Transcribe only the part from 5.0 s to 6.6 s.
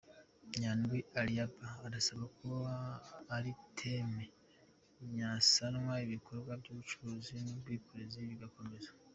ryasanwa ibikorwa